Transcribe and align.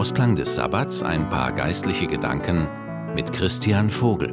Ausklang 0.00 0.34
des 0.34 0.54
Sabbats 0.54 1.02
ein 1.02 1.28
paar 1.28 1.52
geistliche 1.52 2.06
Gedanken 2.06 2.66
mit 3.14 3.32
Christian 3.32 3.90
Vogel. 3.90 4.30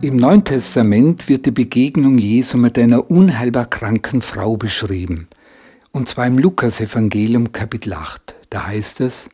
Im 0.00 0.16
Neuen 0.16 0.42
Testament 0.42 1.28
wird 1.28 1.44
die 1.44 1.50
Begegnung 1.50 2.16
Jesu 2.16 2.56
mit 2.56 2.78
einer 2.78 3.10
unheilbar 3.10 3.66
kranken 3.66 4.22
Frau 4.22 4.56
beschrieben. 4.56 5.28
Und 5.92 6.08
zwar 6.08 6.26
im 6.26 6.38
Lukasevangelium 6.38 7.52
Kapitel 7.52 7.92
8. 7.92 8.36
Da 8.48 8.68
heißt 8.68 9.02
es, 9.02 9.28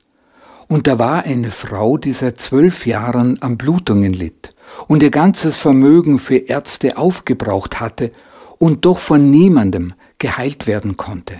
und 0.73 0.87
da 0.87 0.99
war 0.99 1.25
eine 1.25 1.51
Frau, 1.51 1.99
die 1.99 2.13
seit 2.13 2.39
zwölf 2.39 2.87
Jahren 2.87 3.43
an 3.43 3.59
Blutungen 3.59 4.15
litt 4.15 4.55
und 4.89 5.03
ihr 5.03 5.11
ganzes 5.11 5.59
Vermögen 5.59 6.19
für 6.19 6.37
Ärzte 6.37 6.97
aufgebraucht 6.97 7.79
hatte 7.79 8.11
und 8.57 8.87
doch 8.87 8.97
von 8.97 9.31
niemandem 9.31 9.93
geheilt 10.17 10.67
werden 10.67 10.97
konnte. 10.97 11.35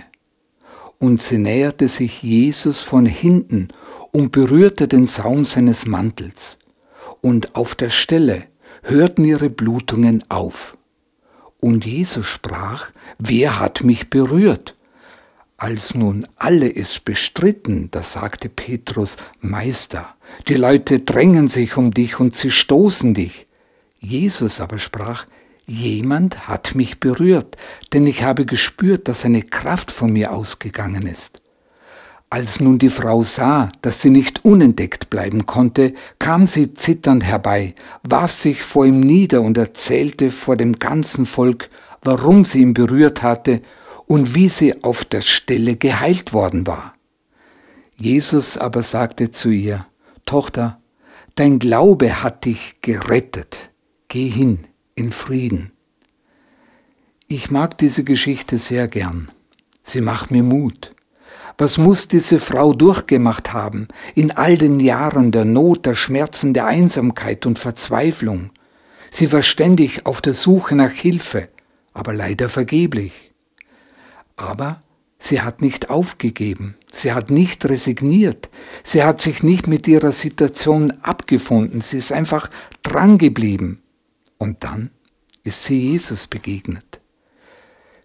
Und 0.99 1.19
sie 1.19 1.39
näherte 1.39 1.87
sich 1.87 2.21
Jesus 2.21 2.83
von 2.83 3.07
hinten 3.07 3.69
und 4.11 4.31
berührte 4.31 4.87
den 4.87 5.07
Saum 5.07 5.45
seines 5.45 5.87
Mantels. 5.87 6.59
Und 7.21 7.55
auf 7.55 7.73
der 7.73 7.89
Stelle 7.89 8.43
hörten 8.83 9.25
ihre 9.25 9.49
Blutungen 9.49 10.23
auf. 10.29 10.77
Und 11.59 11.87
Jesus 11.87 12.27
sprach, 12.27 12.91
wer 13.17 13.59
hat 13.59 13.83
mich 13.83 14.11
berührt? 14.11 14.75
Als 15.57 15.95
nun 15.95 16.27
alle 16.35 16.73
es 16.75 16.99
bestritten, 16.99 17.89
da 17.91 18.01
sagte 18.01 18.49
Petrus, 18.49 19.17
Meister, 19.39 20.15
die 20.47 20.55
Leute 20.55 20.99
drängen 20.99 21.47
sich 21.47 21.77
um 21.77 21.93
dich 21.93 22.19
und 22.19 22.35
sie 22.35 22.51
stoßen 22.51 23.13
dich. 23.13 23.47
Jesus 23.99 24.59
aber 24.59 24.79
sprach, 24.79 25.25
Jemand 25.65 26.49
hat 26.49 26.75
mich 26.75 26.99
berührt, 26.99 27.55
denn 27.93 28.05
ich 28.05 28.23
habe 28.23 28.45
gespürt, 28.45 29.07
dass 29.07 29.23
eine 29.23 29.43
Kraft 29.43 29.91
von 29.91 30.11
mir 30.11 30.33
ausgegangen 30.33 31.07
ist. 31.07 31.41
Als 32.29 32.59
nun 32.59 32.79
die 32.79 32.89
Frau 32.89 33.21
sah, 33.21 33.69
dass 33.81 34.01
sie 34.01 34.09
nicht 34.09 34.43
unentdeckt 34.43 35.09
bleiben 35.09 35.45
konnte, 35.45 35.93
kam 36.19 36.47
sie 36.47 36.73
zitternd 36.73 37.23
herbei, 37.23 37.75
warf 38.01 38.31
sich 38.31 38.63
vor 38.63 38.85
ihm 38.85 38.99
nieder 38.99 39.41
und 39.41 39.57
erzählte 39.57 40.31
vor 40.31 40.57
dem 40.57 40.79
ganzen 40.79 41.25
Volk, 41.25 41.69
warum 42.01 42.43
sie 42.43 42.59
ihn 42.59 42.73
berührt 42.73 43.21
hatte 43.21 43.61
und 44.13 44.35
wie 44.35 44.47
sie 44.47 44.83
auf 44.83 45.05
der 45.05 45.21
Stelle 45.21 45.75
geheilt 45.75 46.33
worden 46.33 46.67
war. 46.67 46.93
Jesus 47.95 48.59
aber 48.59 48.83
sagte 48.83 49.31
zu 49.31 49.49
ihr, 49.49 49.87
Tochter, 50.23 50.79
dein 51.33 51.57
Glaube 51.57 52.21
hat 52.21 52.45
dich 52.45 52.75
gerettet, 52.81 53.71
geh 54.09 54.27
hin 54.29 54.65
in 54.93 55.11
Frieden. 55.11 55.71
Ich 57.27 57.49
mag 57.49 57.75
diese 57.79 58.03
Geschichte 58.03 58.59
sehr 58.59 58.87
gern. 58.87 59.31
Sie 59.81 59.99
macht 59.99 60.29
mir 60.29 60.43
Mut. 60.43 60.91
Was 61.57 61.79
muss 61.79 62.07
diese 62.07 62.37
Frau 62.37 62.73
durchgemacht 62.73 63.51
haben 63.51 63.87
in 64.13 64.29
all 64.29 64.59
den 64.59 64.79
Jahren 64.79 65.31
der 65.31 65.45
Not, 65.45 65.87
der 65.87 65.95
Schmerzen, 65.95 66.53
der 66.53 66.67
Einsamkeit 66.67 67.47
und 67.47 67.57
Verzweiflung? 67.57 68.51
Sie 69.09 69.31
war 69.31 69.41
ständig 69.41 70.05
auf 70.05 70.21
der 70.21 70.33
Suche 70.33 70.75
nach 70.75 70.91
Hilfe, 70.91 71.49
aber 71.95 72.13
leider 72.13 72.47
vergeblich. 72.47 73.32
Aber 74.35 74.81
sie 75.19 75.41
hat 75.41 75.61
nicht 75.61 75.89
aufgegeben, 75.89 76.75
sie 76.91 77.13
hat 77.13 77.31
nicht 77.31 77.65
resigniert, 77.65 78.49
sie 78.83 79.03
hat 79.03 79.21
sich 79.21 79.43
nicht 79.43 79.67
mit 79.67 79.87
ihrer 79.87 80.11
Situation 80.11 80.91
abgefunden, 81.01 81.81
sie 81.81 81.97
ist 81.97 82.11
einfach 82.11 82.49
drangeblieben. 82.81 83.81
Und 84.37 84.63
dann 84.63 84.89
ist 85.43 85.63
sie 85.63 85.79
Jesus 85.79 86.27
begegnet. 86.27 86.99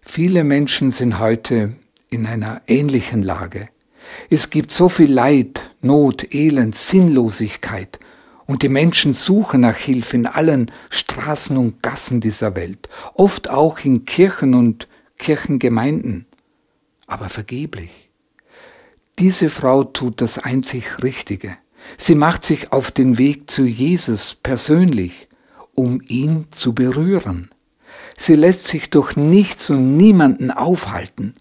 Viele 0.01 0.43
Menschen 0.43 0.91
sind 0.91 1.19
heute 1.19 1.75
in 2.09 2.25
einer 2.25 2.61
ähnlichen 2.67 3.23
Lage. 3.23 3.69
Es 4.29 4.49
gibt 4.49 4.71
so 4.71 4.89
viel 4.89 5.11
Leid, 5.11 5.61
Not, 5.81 6.33
Elend, 6.33 6.75
Sinnlosigkeit 6.75 7.99
und 8.45 8.63
die 8.63 8.69
Menschen 8.69 9.13
suchen 9.13 9.61
nach 9.61 9.77
Hilfe 9.77 10.17
in 10.17 10.25
allen 10.25 10.71
Straßen 10.89 11.57
und 11.57 11.83
Gassen 11.83 12.19
dieser 12.19 12.55
Welt, 12.55 12.89
oft 13.13 13.49
auch 13.49 13.79
in 13.79 14.05
Kirchen 14.05 14.55
und 14.55 14.87
Kirchengemeinden, 15.19 16.25
aber 17.05 17.29
vergeblich. 17.29 18.09
Diese 19.19 19.49
Frau 19.49 19.83
tut 19.83 20.21
das 20.21 20.39
einzig 20.39 21.03
Richtige. 21.03 21.57
Sie 21.97 22.15
macht 22.15 22.43
sich 22.43 22.71
auf 22.71 22.89
den 22.89 23.17
Weg 23.17 23.49
zu 23.49 23.65
Jesus 23.65 24.33
persönlich, 24.33 25.27
um 25.75 26.01
ihn 26.07 26.47
zu 26.51 26.73
berühren. 26.73 27.49
Sie 28.17 28.35
lässt 28.35 28.67
sich 28.67 28.89
durch 28.89 29.15
nichts 29.15 29.69
und 29.69 29.95
niemanden 29.97 30.51
aufhalten 30.51 31.35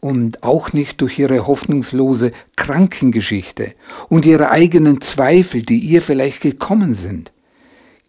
und 0.00 0.42
auch 0.42 0.72
nicht 0.72 1.00
durch 1.00 1.18
ihre 1.18 1.46
hoffnungslose 1.46 2.32
Krankengeschichte 2.56 3.74
und 4.08 4.26
ihre 4.26 4.50
eigenen 4.50 5.00
Zweifel, 5.00 5.62
die 5.62 5.78
ihr 5.78 6.02
vielleicht 6.02 6.40
gekommen 6.40 6.94
sind. 6.94 7.32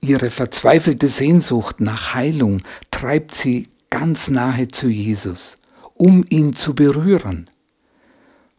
Ihre 0.02 0.30
verzweifelte 0.30 1.08
Sehnsucht 1.08 1.82
nach 1.82 2.14
Heilung 2.14 2.62
treibt 2.92 3.36
sie 3.36 3.68
ganz 3.90 4.30
nahe 4.30 4.68
zu 4.68 4.90
Jesus, 4.90 5.58
um 5.96 6.24
ihn 6.30 6.54
zu 6.54 6.76
berühren. 6.76 7.50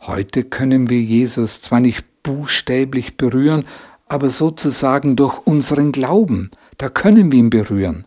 Heute 0.00 0.44
können 0.44 0.88
wir 0.88 1.00
Jesus 1.00 1.60
zwar 1.60 1.80
nicht 1.80 2.04
buchstäblich 2.22 3.16
berühren, 3.16 3.64
aber 4.06 4.30
sozusagen 4.30 5.16
durch 5.16 5.38
unseren 5.46 5.92
Glauben, 5.92 6.50
da 6.78 6.88
können 6.88 7.30
wir 7.30 7.38
ihn 7.38 7.50
berühren. 7.50 8.04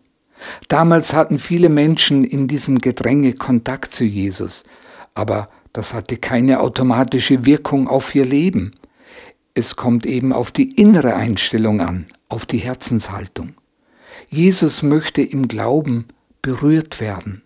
Damals 0.68 1.14
hatten 1.14 1.38
viele 1.38 1.70
Menschen 1.70 2.24
in 2.24 2.48
diesem 2.48 2.80
Gedränge 2.80 3.34
Kontakt 3.34 3.94
zu 3.94 4.04
Jesus, 4.04 4.64
aber 5.14 5.50
das 5.72 5.94
hatte 5.94 6.18
keine 6.18 6.60
automatische 6.60 7.46
Wirkung 7.46 7.88
auf 7.88 8.14
ihr 8.16 8.26
Leben. 8.26 8.74
Es 9.54 9.76
kommt 9.76 10.06
eben 10.06 10.34
auf 10.34 10.52
die 10.52 10.72
innere 10.72 11.16
Einstellung 11.16 11.80
an, 11.80 12.06
auf 12.28 12.46
die 12.46 12.58
Herzenshaltung. 12.58 13.54
Jesus 14.30 14.84
möchte 14.84 15.22
im 15.22 15.48
Glauben 15.48 16.06
berührt 16.44 17.00
werden. 17.00 17.42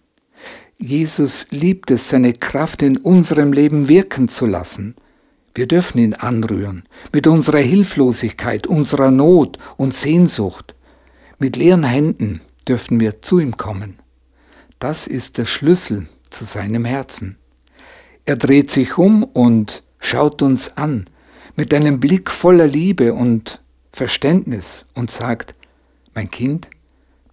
Jesus 0.78 1.48
liebt 1.50 1.90
es, 1.90 2.10
seine 2.10 2.34
Kraft 2.34 2.82
in 2.82 2.98
unserem 2.98 3.54
Leben 3.54 3.88
wirken 3.88 4.28
zu 4.28 4.46
lassen. 4.46 4.96
Wir 5.56 5.68
dürfen 5.68 6.00
ihn 6.00 6.14
anrühren, 6.14 6.84
mit 7.14 7.26
unserer 7.26 7.60
Hilflosigkeit, 7.60 8.68
unserer 8.68 9.10
Not 9.10 9.58
und 9.78 9.94
Sehnsucht. 9.94 10.76
Mit 11.40 11.56
leeren 11.56 11.86
Händen 11.86 12.42
dürfen 12.68 13.00
wir 13.00 13.22
zu 13.22 13.40
ihm 13.40 13.56
kommen. 13.56 14.00
Das 14.80 15.08
ist 15.08 15.38
der 15.38 15.46
Schlüssel 15.46 16.08
zu 16.30 16.44
seinem 16.44 16.86
Herzen. 16.86 17.38
Er 18.26 18.36
dreht 18.36 18.70
sich 18.70 18.98
um 18.98 19.24
und 19.24 19.84
schaut 20.00 20.42
uns 20.42 20.76
an 20.78 21.06
mit 21.56 21.74
einem 21.74 22.00
Blick 22.00 22.30
voller 22.30 22.68
Liebe 22.68 23.14
und 23.14 23.62
Verständnis 23.92 24.86
und 24.94 25.10
sagt, 25.10 25.56
mein 26.14 26.30
Kind, 26.30 26.70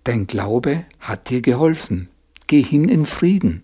dein 0.05 0.27
Glaube 0.27 0.85
hat 1.01 1.31
dir 1.31 1.43
geholfen, 1.43 2.09
geh 2.47 2.63
hin 2.63 2.89
in 2.89 3.07
Frieden. 3.07 3.63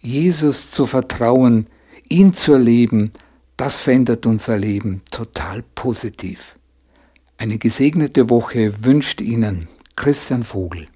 Jesus 0.00 0.70
zu 0.70 0.86
vertrauen, 0.86 1.66
ihn 2.08 2.32
zu 2.32 2.52
erleben, 2.52 3.12
das 3.56 3.80
verändert 3.80 4.26
unser 4.26 4.56
Leben 4.56 5.02
total 5.10 5.62
positiv. 5.74 6.54
Eine 7.36 7.58
gesegnete 7.58 8.30
Woche 8.30 8.84
wünscht 8.84 9.20
Ihnen 9.20 9.68
Christian 9.96 10.44
Vogel. 10.44 10.86